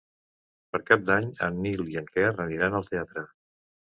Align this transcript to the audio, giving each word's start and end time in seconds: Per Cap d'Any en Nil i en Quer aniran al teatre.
Per 0.75 0.79
Cap 0.85 1.03
d'Any 1.09 1.27
en 1.49 1.59
Nil 1.65 1.83
i 1.95 1.99
en 2.03 2.09
Quer 2.15 2.25
aniran 2.47 2.79
al 2.79 2.91
teatre. 2.95 3.27